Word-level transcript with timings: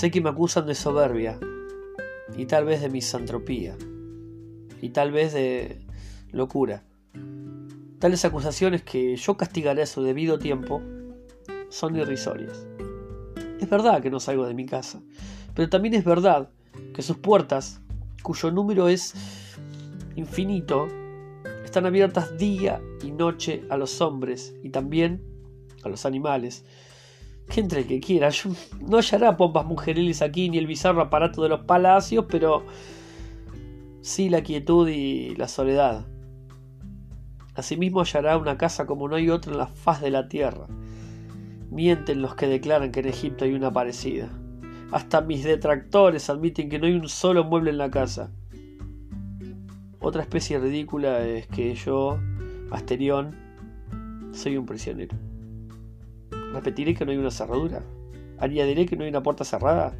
Sé 0.00 0.10
que 0.10 0.22
me 0.22 0.30
acusan 0.30 0.64
de 0.64 0.74
soberbia 0.74 1.38
y 2.34 2.46
tal 2.46 2.64
vez 2.64 2.80
de 2.80 2.88
misantropía 2.88 3.76
y 4.80 4.88
tal 4.88 5.12
vez 5.12 5.34
de 5.34 5.78
locura. 6.32 6.84
Tales 7.98 8.24
acusaciones 8.24 8.82
que 8.82 9.14
yo 9.16 9.36
castigaré 9.36 9.82
a 9.82 9.86
su 9.86 10.02
debido 10.02 10.38
tiempo 10.38 10.80
son 11.68 11.96
irrisorias. 11.96 12.66
Es 13.60 13.68
verdad 13.68 14.00
que 14.00 14.08
no 14.08 14.20
salgo 14.20 14.46
de 14.46 14.54
mi 14.54 14.64
casa, 14.64 15.02
pero 15.54 15.68
también 15.68 15.92
es 15.92 16.04
verdad 16.06 16.48
que 16.94 17.02
sus 17.02 17.18
puertas, 17.18 17.82
cuyo 18.22 18.50
número 18.50 18.88
es 18.88 19.12
infinito, 20.16 20.88
están 21.62 21.84
abiertas 21.84 22.38
día 22.38 22.80
y 23.02 23.10
noche 23.10 23.64
a 23.68 23.76
los 23.76 24.00
hombres 24.00 24.54
y 24.62 24.70
también 24.70 25.22
a 25.84 25.90
los 25.90 26.06
animales. 26.06 26.64
Que 27.50 27.60
entre 27.60 27.80
el 27.80 27.86
que 27.88 27.98
quiera, 27.98 28.30
no 28.80 28.98
hallará 28.98 29.36
pompas 29.36 29.66
mujeriles 29.66 30.22
aquí 30.22 30.48
ni 30.48 30.58
el 30.58 30.68
bizarro 30.68 31.02
aparato 31.02 31.42
de 31.42 31.48
los 31.48 31.60
palacios, 31.60 32.26
pero 32.28 32.64
sí 34.02 34.28
la 34.28 34.42
quietud 34.42 34.88
y 34.88 35.34
la 35.34 35.48
soledad. 35.48 36.06
Asimismo 37.56 38.00
hallará 38.00 38.38
una 38.38 38.56
casa 38.56 38.86
como 38.86 39.08
no 39.08 39.16
hay 39.16 39.30
otra 39.30 39.52
en 39.52 39.58
la 39.58 39.66
faz 39.66 40.00
de 40.00 40.10
la 40.10 40.28
tierra. 40.28 40.66
Mienten 41.70 42.22
los 42.22 42.36
que 42.36 42.46
declaran 42.46 42.92
que 42.92 43.00
en 43.00 43.08
Egipto 43.08 43.44
hay 43.44 43.54
una 43.54 43.72
parecida. 43.72 44.28
Hasta 44.92 45.20
mis 45.20 45.42
detractores 45.42 46.30
admiten 46.30 46.68
que 46.68 46.78
no 46.78 46.86
hay 46.86 46.94
un 46.94 47.08
solo 47.08 47.42
mueble 47.42 47.70
en 47.70 47.78
la 47.78 47.90
casa. 47.90 48.30
Otra 49.98 50.22
especie 50.22 50.58
ridícula 50.58 51.26
es 51.26 51.48
que 51.48 51.74
yo, 51.74 52.18
Asterión, 52.70 53.34
soy 54.32 54.56
un 54.56 54.66
prisionero. 54.66 55.29
Repetiré 56.52 56.94
que 56.94 57.04
no 57.04 57.12
hay 57.12 57.18
una 57.18 57.30
cerradura. 57.30 57.82
Añadiré 58.38 58.86
que 58.86 58.96
no 58.96 59.04
hay 59.04 59.10
una 59.10 59.22
puerta 59.22 59.44
cerrada. 59.44 59.96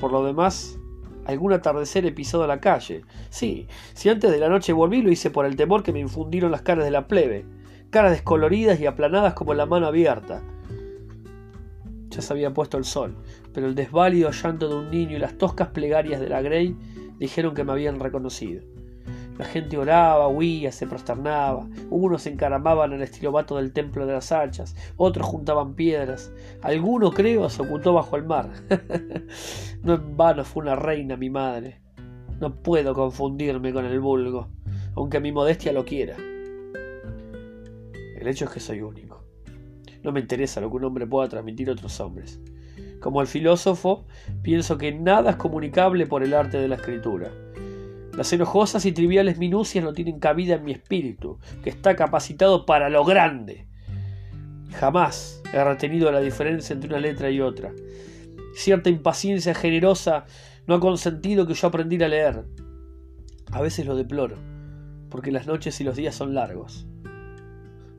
Por 0.00 0.12
lo 0.12 0.24
demás, 0.24 0.78
algún 1.26 1.52
atardecer 1.52 2.06
he 2.06 2.12
pisado 2.12 2.46
la 2.46 2.60
calle. 2.60 3.02
Sí, 3.30 3.66
si 3.94 4.08
antes 4.08 4.30
de 4.30 4.38
la 4.38 4.48
noche 4.48 4.72
volví 4.72 5.02
lo 5.02 5.10
hice 5.10 5.30
por 5.30 5.46
el 5.46 5.56
temor 5.56 5.82
que 5.82 5.92
me 5.92 6.00
infundieron 6.00 6.50
las 6.50 6.62
caras 6.62 6.84
de 6.84 6.90
la 6.90 7.08
plebe, 7.08 7.44
caras 7.90 8.12
descoloridas 8.12 8.80
y 8.80 8.86
aplanadas 8.86 9.34
como 9.34 9.54
la 9.54 9.66
mano 9.66 9.86
abierta. 9.86 10.42
Ya 12.10 12.22
se 12.22 12.32
había 12.32 12.54
puesto 12.54 12.78
el 12.78 12.84
sol, 12.84 13.16
pero 13.52 13.66
el 13.66 13.74
desválido 13.74 14.30
llanto 14.30 14.68
de 14.68 14.76
un 14.76 14.90
niño 14.90 15.16
y 15.16 15.20
las 15.20 15.36
toscas 15.36 15.68
plegarias 15.68 16.20
de 16.20 16.28
la 16.28 16.40
Grey 16.42 16.76
dijeron 17.18 17.54
que 17.54 17.64
me 17.64 17.72
habían 17.72 17.98
reconocido. 17.98 18.62
La 19.38 19.44
gente 19.44 19.76
oraba, 19.76 20.28
huía, 20.28 20.72
se 20.72 20.86
prosternaba. 20.86 21.68
Unos 21.90 22.22
se 22.22 22.30
encaramaban 22.30 22.92
al 22.92 23.02
estilobato 23.02 23.56
del 23.56 23.72
templo 23.72 24.06
de 24.06 24.14
las 24.14 24.32
hachas, 24.32 24.74
otros 24.96 25.26
juntaban 25.26 25.74
piedras. 25.74 26.32
Alguno, 26.62 27.10
creo, 27.10 27.48
se 27.50 27.62
ocultó 27.62 27.92
bajo 27.92 28.16
el 28.16 28.24
mar. 28.24 28.50
no 29.82 29.94
en 29.94 30.16
vano 30.16 30.44
fue 30.44 30.62
una 30.62 30.76
reina 30.76 31.16
mi 31.16 31.30
madre. 31.30 31.80
No 32.40 32.54
puedo 32.54 32.94
confundirme 32.94 33.72
con 33.72 33.84
el 33.84 34.00
vulgo, 34.00 34.48
aunque 34.94 35.20
mi 35.20 35.32
modestia 35.32 35.72
lo 35.72 35.84
quiera. 35.84 36.16
El 36.16 38.26
hecho 38.26 38.46
es 38.46 38.50
que 38.50 38.60
soy 38.60 38.80
único. 38.80 39.24
No 40.02 40.12
me 40.12 40.20
interesa 40.20 40.60
lo 40.60 40.70
que 40.70 40.76
un 40.76 40.84
hombre 40.84 41.06
pueda 41.06 41.28
transmitir 41.28 41.68
a 41.68 41.72
otros 41.72 42.00
hombres. 42.00 42.40
Como 43.00 43.20
el 43.20 43.26
filósofo, 43.26 44.06
pienso 44.42 44.78
que 44.78 44.92
nada 44.92 45.30
es 45.30 45.36
comunicable 45.36 46.06
por 46.06 46.22
el 46.22 46.34
arte 46.34 46.58
de 46.58 46.68
la 46.68 46.76
escritura. 46.76 47.30
Las 48.16 48.32
enojosas 48.32 48.86
y 48.86 48.92
triviales 48.92 49.36
minucias 49.36 49.84
no 49.84 49.92
tienen 49.92 50.18
cabida 50.18 50.54
en 50.54 50.64
mi 50.64 50.72
espíritu, 50.72 51.38
que 51.62 51.68
está 51.68 51.96
capacitado 51.96 52.64
para 52.64 52.88
lo 52.88 53.04
grande. 53.04 53.66
Jamás 54.72 55.42
he 55.52 55.62
retenido 55.62 56.10
la 56.10 56.20
diferencia 56.20 56.72
entre 56.72 56.88
una 56.88 56.98
letra 56.98 57.30
y 57.30 57.42
otra. 57.42 57.72
Cierta 58.54 58.88
impaciencia 58.88 59.54
generosa 59.54 60.24
no 60.66 60.76
ha 60.76 60.80
consentido 60.80 61.46
que 61.46 61.52
yo 61.52 61.68
aprendiera 61.68 62.06
a 62.06 62.08
leer. 62.08 62.44
A 63.52 63.60
veces 63.60 63.84
lo 63.84 63.94
deploro, 63.94 64.36
porque 65.10 65.30
las 65.30 65.46
noches 65.46 65.78
y 65.82 65.84
los 65.84 65.96
días 65.96 66.14
son 66.14 66.34
largos. 66.34 66.86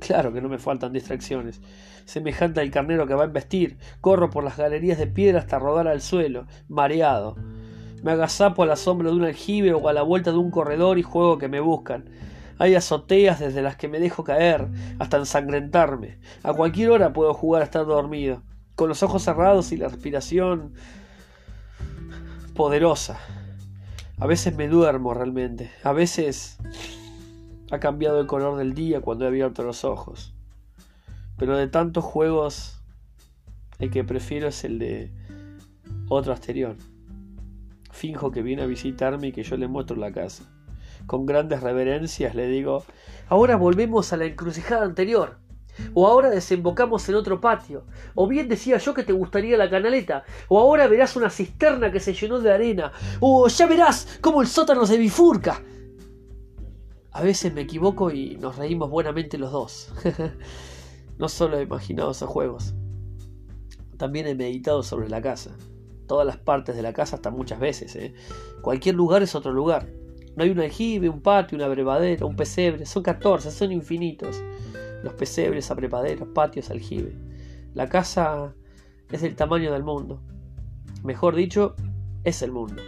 Claro 0.00 0.32
que 0.32 0.40
no 0.40 0.48
me 0.48 0.58
faltan 0.58 0.94
distracciones. 0.94 1.60
Semejante 2.06 2.60
al 2.60 2.70
carnero 2.70 3.06
que 3.06 3.14
va 3.14 3.24
a 3.24 3.26
embestir, 3.26 3.76
corro 4.00 4.30
por 4.30 4.42
las 4.42 4.56
galerías 4.56 4.96
de 4.96 5.06
piedra 5.06 5.40
hasta 5.40 5.58
rodar 5.58 5.86
al 5.86 6.00
suelo, 6.00 6.46
mareado. 6.66 7.36
Me 8.02 8.12
agazapo 8.12 8.62
a 8.62 8.66
la 8.66 8.76
sombra 8.76 9.10
de 9.10 9.16
un 9.16 9.24
aljibe 9.24 9.72
o 9.74 9.88
a 9.88 9.92
la 9.92 10.02
vuelta 10.02 10.30
de 10.30 10.38
un 10.38 10.50
corredor 10.50 10.98
y 10.98 11.02
juego 11.02 11.38
que 11.38 11.48
me 11.48 11.60
buscan. 11.60 12.08
Hay 12.58 12.74
azoteas 12.74 13.38
desde 13.40 13.62
las 13.62 13.76
que 13.76 13.88
me 13.88 14.00
dejo 14.00 14.24
caer 14.24 14.68
hasta 14.98 15.16
ensangrentarme. 15.16 16.18
A 16.42 16.52
cualquier 16.52 16.90
hora 16.90 17.12
puedo 17.12 17.34
jugar 17.34 17.62
a 17.62 17.64
estar 17.64 17.86
dormido, 17.86 18.42
con 18.74 18.88
los 18.88 19.02
ojos 19.02 19.22
cerrados 19.22 19.72
y 19.72 19.76
la 19.76 19.88
respiración 19.88 20.72
poderosa. 22.54 23.18
A 24.18 24.26
veces 24.26 24.56
me 24.56 24.68
duermo 24.68 25.14
realmente. 25.14 25.70
A 25.84 25.92
veces 25.92 26.58
ha 27.70 27.78
cambiado 27.78 28.20
el 28.20 28.26
color 28.26 28.58
del 28.58 28.74
día 28.74 29.00
cuando 29.00 29.24
he 29.24 29.28
abierto 29.28 29.62
los 29.62 29.84
ojos. 29.84 30.34
Pero 31.36 31.56
de 31.56 31.68
tantos 31.68 32.04
juegos, 32.04 32.80
el 33.78 33.90
que 33.90 34.02
prefiero 34.02 34.48
es 34.48 34.64
el 34.64 34.80
de 34.80 35.12
otro 36.08 36.32
Asterión. 36.32 36.78
Finjo 37.98 38.30
que 38.30 38.42
viene 38.42 38.62
a 38.62 38.66
visitarme 38.66 39.28
y 39.28 39.32
que 39.32 39.42
yo 39.42 39.56
le 39.56 39.66
muestro 39.66 39.96
la 39.96 40.12
casa. 40.12 40.44
Con 41.06 41.26
grandes 41.26 41.62
reverencias 41.62 42.36
le 42.36 42.46
digo, 42.46 42.84
ahora 43.28 43.56
volvemos 43.56 44.12
a 44.12 44.16
la 44.16 44.24
encrucijada 44.24 44.84
anterior. 44.84 45.38
O 45.94 46.06
ahora 46.06 46.30
desembocamos 46.30 47.08
en 47.08 47.16
otro 47.16 47.40
patio. 47.40 47.86
O 48.14 48.28
bien 48.28 48.48
decía 48.48 48.78
yo 48.78 48.94
que 48.94 49.02
te 49.02 49.12
gustaría 49.12 49.56
la 49.56 49.68
canaleta. 49.68 50.24
O 50.48 50.60
ahora 50.60 50.86
verás 50.86 51.16
una 51.16 51.28
cisterna 51.28 51.90
que 51.90 51.98
se 51.98 52.14
llenó 52.14 52.38
de 52.38 52.52
arena. 52.52 52.92
O 53.18 53.48
ya 53.48 53.66
verás 53.66 54.18
cómo 54.20 54.42
el 54.42 54.48
sótano 54.48 54.86
se 54.86 54.96
bifurca. 54.96 55.60
A 57.10 57.22
veces 57.22 57.52
me 57.52 57.62
equivoco 57.62 58.12
y 58.12 58.36
nos 58.36 58.56
reímos 58.56 58.90
buenamente 58.90 59.38
los 59.38 59.50
dos. 59.50 59.92
no 61.18 61.28
solo 61.28 61.58
he 61.58 61.62
imaginado 61.62 62.12
esos 62.12 62.30
juegos. 62.30 62.74
También 63.96 64.28
he 64.28 64.36
meditado 64.36 64.84
sobre 64.84 65.08
la 65.08 65.20
casa 65.20 65.56
todas 66.08 66.26
las 66.26 66.38
partes 66.38 66.74
de 66.74 66.82
la 66.82 66.92
casa 66.92 67.14
hasta 67.16 67.30
muchas 67.30 67.60
veces. 67.60 67.94
¿eh? 67.94 68.14
Cualquier 68.62 68.96
lugar 68.96 69.22
es 69.22 69.36
otro 69.36 69.52
lugar. 69.52 69.86
No 70.34 70.42
hay 70.42 70.50
un 70.50 70.58
aljibe, 70.58 71.08
un 71.08 71.20
patio, 71.20 71.56
una 71.56 71.66
abrevadera, 71.66 72.26
un 72.26 72.34
pesebre. 72.34 72.86
Son 72.86 73.04
14, 73.04 73.52
son 73.52 73.70
infinitos. 73.70 74.42
Los 75.04 75.14
pesebres, 75.14 75.70
abrevaderos, 75.70 76.28
patios, 76.34 76.70
aljibe. 76.70 77.14
La 77.74 77.88
casa 77.88 78.54
es 79.12 79.22
del 79.22 79.36
tamaño 79.36 79.72
del 79.72 79.84
mundo. 79.84 80.20
Mejor 81.04 81.36
dicho, 81.36 81.76
es 82.24 82.42
el 82.42 82.50
mundo. 82.50 82.82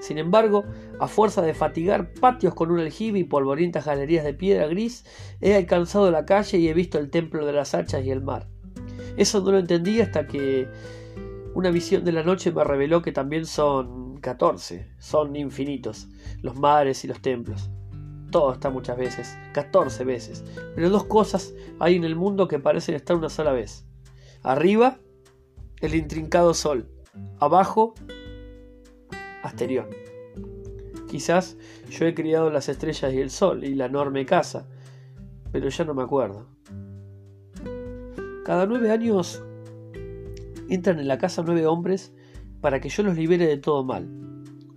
Sin 0.00 0.18
embargo, 0.18 0.64
a 1.00 1.08
fuerza 1.08 1.42
de 1.42 1.54
fatigar 1.54 2.12
patios 2.12 2.54
con 2.54 2.70
un 2.70 2.80
aljibe 2.80 3.18
y 3.18 3.24
polvorientas 3.24 3.86
galerías 3.86 4.24
de 4.24 4.34
piedra 4.34 4.66
gris, 4.66 5.04
he 5.40 5.54
alcanzado 5.54 6.10
la 6.10 6.26
calle 6.26 6.58
y 6.58 6.68
he 6.68 6.74
visto 6.74 6.98
el 6.98 7.10
templo 7.10 7.46
de 7.46 7.52
las 7.52 7.74
hachas 7.74 8.04
y 8.04 8.10
el 8.10 8.22
mar. 8.22 8.46
Eso 9.16 9.40
no 9.40 9.52
lo 9.52 9.58
entendí 9.58 10.00
hasta 10.00 10.26
que 10.26 10.68
una 11.56 11.70
visión 11.70 12.04
de 12.04 12.12
la 12.12 12.22
noche 12.22 12.52
me 12.52 12.62
reveló 12.64 13.00
que 13.00 13.12
también 13.12 13.46
son 13.46 14.18
catorce, 14.18 14.92
son 14.98 15.34
infinitos, 15.36 16.06
los 16.42 16.54
mares 16.54 17.02
y 17.02 17.08
los 17.08 17.22
templos. 17.22 17.70
Todo 18.30 18.52
está 18.52 18.68
muchas 18.68 18.98
veces, 18.98 19.38
catorce 19.54 20.04
veces, 20.04 20.44
pero 20.74 20.90
dos 20.90 21.04
cosas 21.04 21.54
hay 21.78 21.96
en 21.96 22.04
el 22.04 22.14
mundo 22.14 22.46
que 22.46 22.58
parecen 22.58 22.94
estar 22.94 23.16
una 23.16 23.30
sola 23.30 23.52
vez. 23.52 23.86
Arriba, 24.42 24.98
el 25.80 25.94
intrincado 25.94 26.52
sol. 26.52 26.90
Abajo, 27.40 27.94
Asterión. 29.42 29.86
Quizás 31.08 31.56
yo 31.88 32.04
he 32.04 32.12
criado 32.12 32.50
las 32.50 32.68
estrellas 32.68 33.14
y 33.14 33.18
el 33.18 33.30
sol 33.30 33.64
y 33.64 33.74
la 33.74 33.86
enorme 33.86 34.26
casa, 34.26 34.68
pero 35.52 35.70
ya 35.70 35.86
no 35.86 35.94
me 35.94 36.02
acuerdo. 36.02 36.48
Cada 38.44 38.66
nueve 38.66 38.90
años 38.90 39.42
Entran 40.68 40.98
en 40.98 41.08
la 41.08 41.18
casa 41.18 41.42
nueve 41.44 41.66
hombres 41.66 42.12
para 42.60 42.80
que 42.80 42.88
yo 42.88 43.02
los 43.02 43.16
libere 43.16 43.46
de 43.46 43.58
todo 43.58 43.84
mal. 43.84 44.08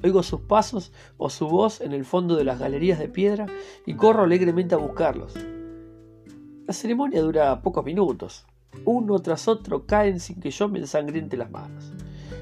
Oigo 0.04 0.24
sus 0.24 0.42
pasos 0.42 0.94
o 1.18 1.30
su 1.30 1.48
voz 1.48 1.82
en 1.82 1.92
el 1.92 2.06
fondo 2.06 2.36
de 2.36 2.44
las 2.44 2.60
galerías 2.60 3.00
de 3.00 3.10
piedra 3.10 3.48
y 3.86 3.96
corro 3.96 4.24
alegremente 4.24 4.76
a 4.76 4.78
buscarlos. 4.78 5.34
La 6.68 6.74
ceremonia 6.74 7.22
dura 7.22 7.62
pocos 7.62 7.84
minutos. 7.84 8.46
Uno 8.86 9.20
tras 9.20 9.48
otro 9.48 9.86
caen 9.86 10.20
sin 10.20 10.40
que 10.40 10.52
yo 10.52 10.70
me 10.70 10.80
ensangriente 10.80 11.36
las 11.36 11.52
manos. 11.52 11.92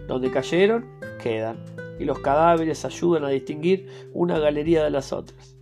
Donde 0.08 0.30
cayeron, 0.30 0.86
quedan, 1.24 1.58
y 2.00 2.06
los 2.06 2.20
cadáveres 2.20 2.86
ayudan 2.86 3.24
a 3.24 3.30
distinguir 3.30 3.88
una 4.14 4.38
galería 4.38 4.84
de 4.84 4.92
las 4.92 5.14
otras. 5.14 5.56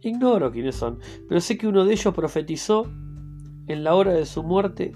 Ignoro 0.00 0.50
quiénes 0.50 0.74
son, 0.74 0.98
pero 1.28 1.40
sé 1.40 1.56
que 1.56 1.66
uno 1.66 1.84
de 1.84 1.94
ellos 1.94 2.12
profetizó 2.12 2.84
en 3.66 3.84
la 3.84 3.94
hora 3.94 4.12
de 4.12 4.26
su 4.26 4.42
muerte 4.42 4.92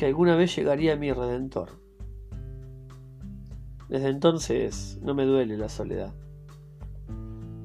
que 0.00 0.06
alguna 0.06 0.34
vez 0.34 0.56
llegaría 0.56 0.96
mi 0.96 1.12
redentor. 1.12 1.72
Desde 3.90 4.08
entonces 4.08 4.98
no 5.02 5.12
me 5.12 5.26
duele 5.26 5.58
la 5.58 5.68
soledad, 5.68 6.14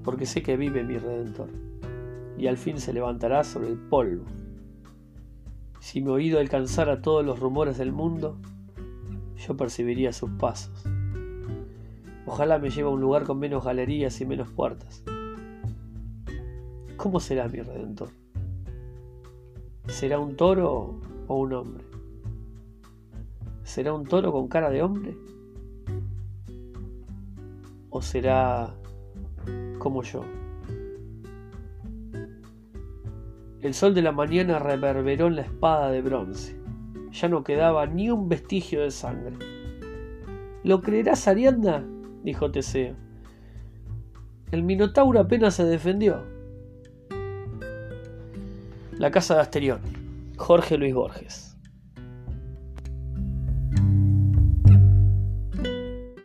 porque 0.04 0.26
sé 0.26 0.44
que 0.44 0.58
vive 0.58 0.84
mi 0.84 0.98
redentor, 0.98 1.48
y 2.38 2.48
al 2.48 2.58
fin 2.58 2.78
se 2.78 2.92
levantará 2.92 3.46
sobre 3.46 3.70
el 3.70 3.78
polvo. 3.78 4.26
Si 5.80 6.02
mi 6.02 6.10
oído 6.10 6.42
alcanzara 6.42 7.02
todos 7.02 7.26
los 7.26 7.40
rumores 7.40 7.78
del 7.78 7.94
mundo, 7.94 8.38
yo 9.38 9.56
percibiría 9.56 10.12
sus 10.12 10.32
pasos. 10.32 10.84
Ojalá 12.26 12.60
me 12.60 12.70
lleve 12.70 12.90
a 12.90 12.92
un 12.92 13.00
lugar 13.00 13.24
con 13.24 13.40
menos 13.40 13.64
galerías 13.64 14.20
y 14.20 14.26
menos 14.26 14.50
puertas. 14.50 15.06
¿Cómo 16.98 17.22
será 17.22 17.48
mi 17.48 17.62
redentor? 17.62 18.10
¿Será 19.88 20.20
un 20.20 20.36
toro 20.36 21.00
o 21.28 21.40
un 21.40 21.54
hombre? 21.54 21.95
¿Será 23.76 23.92
un 23.92 24.06
toro 24.06 24.32
con 24.32 24.48
cara 24.48 24.70
de 24.70 24.82
hombre? 24.82 25.18
¿O 27.90 28.02
será 28.02 28.74
como 29.80 30.02
yo? 30.02 30.24
El 33.60 33.74
sol 33.74 33.94
de 33.94 34.02
la 34.02 34.14
mañana 34.14 34.60
reverberó 34.60 35.28
en 35.28 35.36
la 35.36 35.42
espada 35.42 35.92
de 35.92 36.02
bronce. 36.02 36.58
Ya 37.12 37.28
no 37.28 37.44
quedaba 37.44 37.86
ni 37.86 38.10
un 38.10 38.30
vestigio 38.30 38.82
de 38.82 38.92
sangre. 38.92 39.36
¿Lo 40.64 40.80
creerás, 40.80 41.28
Ariadna? 41.28 41.86
dijo 42.24 42.50
Teseo. 42.52 42.96
El 44.52 44.64
Minotauro 44.64 45.20
apenas 45.20 45.54
se 45.56 45.66
defendió. 45.66 46.24
La 48.94 49.12
casa 49.12 49.36
de 49.36 49.42
Asterión, 49.42 49.82
Jorge 50.38 50.78
Luis 50.78 50.94
Borges. 50.94 51.55